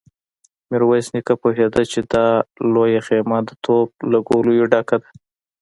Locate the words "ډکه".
4.71-4.95